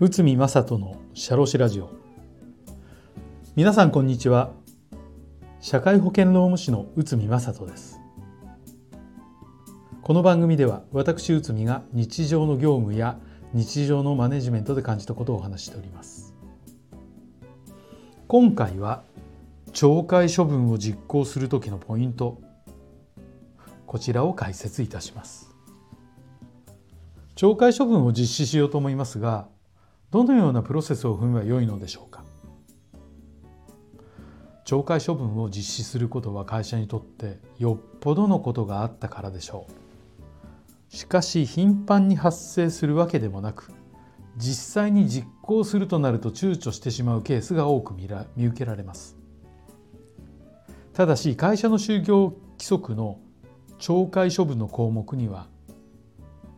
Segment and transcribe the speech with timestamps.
[0.00, 1.90] 内海正人のシャロシラジオ。
[3.56, 4.52] 皆さんこんにちは。
[5.60, 8.00] 社会保険労務士の内海正人です。
[10.00, 13.18] この番組では私内海が日常の業務や
[13.52, 16.34] 日常のマネジメントで感じたことをお話ししております。
[18.26, 19.02] 今回は
[19.72, 22.40] 懲戒処分を実行する時のポイント
[23.88, 25.50] こちらを解説いたします。
[27.36, 29.48] 懲戒処分を実施しようと思いますが
[30.10, 32.22] どのようなプロセスを踏めばよいのでしょうか。
[34.66, 39.66] 懲戒処分を実施することは会社にとってよっぽどのことがあったからでしょ
[40.90, 40.94] う。
[40.94, 43.72] しかし頻繁に発生するわけでもなく
[44.36, 49.16] 実際に実行するとなると躊躇してしまうケースが多く見受けられます。
[50.92, 53.18] ただし会社の就業規則の
[53.78, 55.46] 懲戒処分の項目には、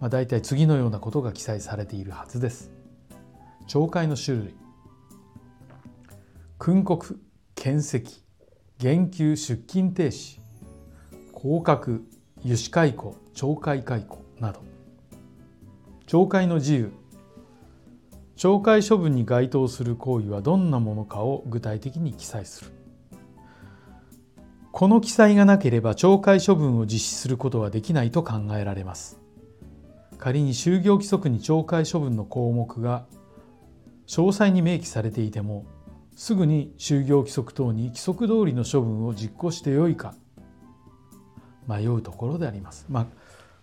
[0.01, 2.70] まあ、大体次のようなことが記載されているはずです。
[3.69, 4.55] 懲戒の種類。
[6.59, 7.20] 訓告
[7.55, 8.22] 検責
[8.78, 10.41] 減給出勤停止
[11.33, 12.05] 降格
[12.39, 14.62] 油脂解雇懲戒解雇など。
[16.06, 16.92] 懲戒の自由。
[18.37, 22.80] 懲戒処分に該当する行為はどんなものかを具体的に記載する。
[24.81, 29.20] この記載がなければ懲戒処分を実施することはできないと考えられます
[30.17, 33.05] 仮に就業規則に懲戒処分の項目が
[34.06, 35.67] 詳細に明記されていても
[36.17, 40.14] すぐに就業規則等に規則通りの処分を実行してよいか
[41.69, 42.87] 迷うところであります。
[42.89, 43.06] まあ、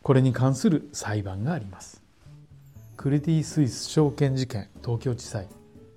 [0.03, 2.03] これに関する裁判があります。
[2.95, 5.47] クレディ・スイス証券事件東京地裁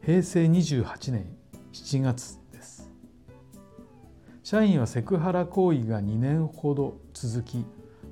[0.03, 1.27] 平成28年
[1.75, 2.40] 7月。
[4.51, 7.65] 社員はセクハラ行為が2年ほど続き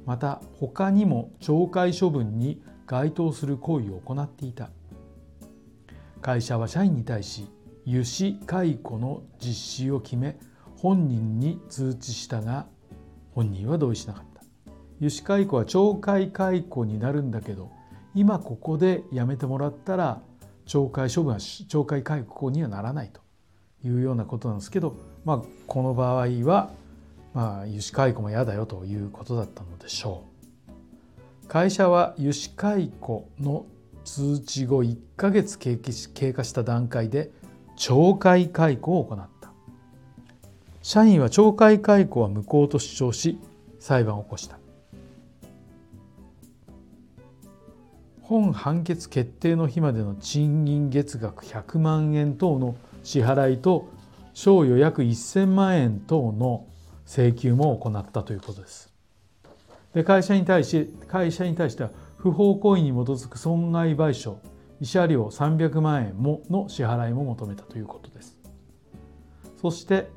[0.06, 4.70] また他にも懲戒処分に該当する行為を行っていた。
[6.22, 7.50] 会社は社員に対し
[7.84, 9.52] 油脂解雇の実
[9.86, 10.38] 施を決め
[10.76, 12.68] 本人に通知したが
[13.32, 14.42] 本人は同意しなかった。
[15.00, 17.72] 油脂解雇は懲戒解雇になるんだけど
[18.14, 20.22] 今ここでやめてもらったら
[20.68, 23.27] 懲戒処分は懲戒解雇にはならないと。
[23.84, 26.70] いうようなことなんですけど、まあ、この場合は、
[27.34, 30.38] まあ、油脂解雇も嫌だよということだったのでしょう。
[31.48, 33.64] 会社は油脂解雇の
[34.04, 37.30] 通知後1ヶ月経過した段階で
[37.76, 39.50] 懲戒解雇を行った
[40.82, 43.38] 社員は懲戒解雇は無効と主張し
[43.80, 44.58] 裁判を起こした
[48.20, 53.88] 本判決決定の日までの賃金月額100万円等の支払いと
[54.34, 56.66] 賞与約1000万円等の
[57.06, 58.92] 請求も行ったということです。
[59.94, 64.36] で会社に対し会社に対しては不法行為に基づく損害賠償
[64.80, 68.38] 慰謝料300万円もの支払いも求めたということです。
[69.60, 70.08] そして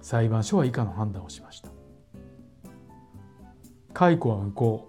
[0.00, 1.70] 裁判所は以下の判断をしました。
[3.92, 4.88] 解雇は無効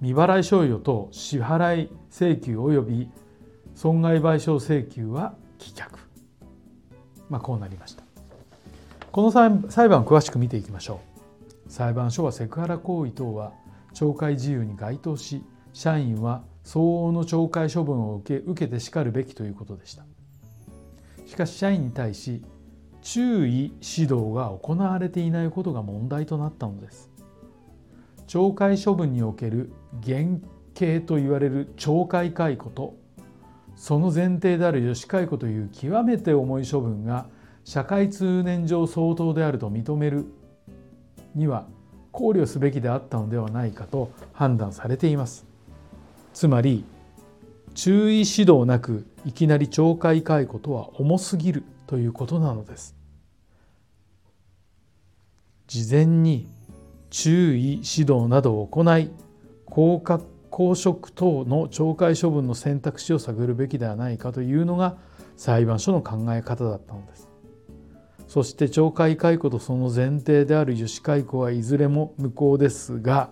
[0.00, 3.08] 未払い賞与と支払い請求及び
[3.74, 6.09] 損害賠償請求は棄却。
[7.30, 8.02] まあこうなりました。
[9.10, 11.00] この裁判を詳しく見ていきましょ
[11.66, 11.72] う。
[11.72, 13.52] 裁判所はセクハラ行為等は
[13.94, 15.42] 懲戒自由に該当し
[15.72, 20.04] 社員は相応の懲戒処分を受け受けてしかるべきということでした。
[21.26, 22.42] しかし社員に対し
[23.02, 27.10] 注意指導が行われていないことが問題となったのです。
[28.26, 30.42] 懲戒処分における減
[30.74, 32.94] 刑と言われる懲戒解雇と
[33.80, 37.24] その前提である吉解雇という極めて重い処分が
[37.64, 40.26] 社会通念上相当であると認める
[41.34, 41.66] には
[42.12, 45.46] 考慮すべきであったのではないかと判断されています
[46.34, 46.84] つまり
[47.74, 52.94] 注意指導なくいきなり懲戒解雇とは重すぎるということなのです。
[55.68, 56.48] 事前に
[57.08, 59.10] 注意指導などを行い
[59.64, 60.26] 降格
[60.60, 64.98] 公職等の懲戒処分の選択肢を探るべきではないかというのが
[65.38, 67.30] 裁判所の考え方だったのです。
[68.28, 73.30] そして懲戒解雇とその前提である油脂解雇はいずれも無効ですが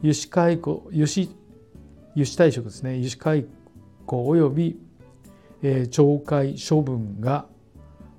[0.00, 1.28] 油脂解雇油脂
[2.16, 3.46] 油脂退職ですね油脂解
[4.04, 4.80] 雇及び、
[5.62, 7.46] えー、懲戒処分が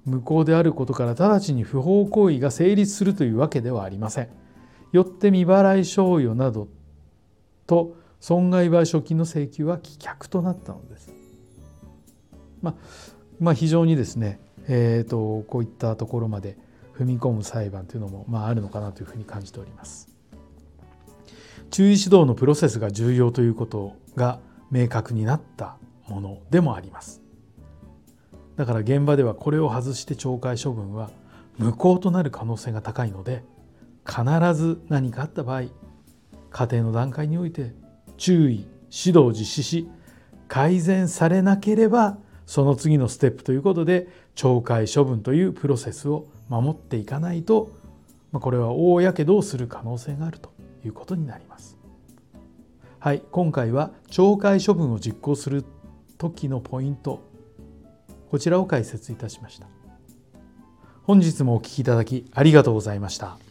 [0.05, 4.29] 無効であることから直ちに不法行為が成立するというわけではありません。
[4.93, 6.69] よって未払い賞与など
[7.65, 11.13] と損害賠償金の請求は棄却となったのです。
[12.61, 12.75] まあ、
[13.39, 16.57] まあ、非常にですね、えーと、こういったところまで
[16.97, 20.17] 踏み込む裁判というのも、まあ、あるのかなというふうに感じております。
[21.69, 24.39] 注意指導のプロセスが重要ということが
[24.71, 25.77] 明確になった
[26.07, 27.21] ものでもあります
[28.55, 31.11] だから現場ではこれを外して懲戒処分は
[31.57, 33.43] 無効となる可能性が高いので
[34.05, 34.23] 必
[34.55, 35.63] ず何かあった場合
[36.49, 37.73] 家庭の段階において
[38.17, 39.89] 注意指導を実施し
[40.47, 47.71] 改善されなければその次のステップということで懲戒処分というプロセスを守っていかないと
[48.31, 50.51] これは大やけどをする可能性があると
[50.85, 51.77] いうことになります。
[52.99, 55.63] はい、今回は懲戒処分を実行する
[56.17, 57.21] 時のポイント
[58.29, 59.67] こちらを解説いたしました。
[61.03, 63.46] 本日もお聴きいただきありがとうございました。